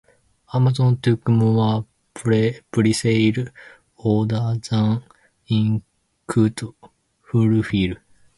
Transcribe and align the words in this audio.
Amazon 0.51 0.97
took 0.99 1.27
more 1.29 1.85
presale 2.15 3.51
orders 3.97 4.59
than 4.67 5.03
it 5.47 5.83
could 6.25 6.59
fulfill. 7.21 7.97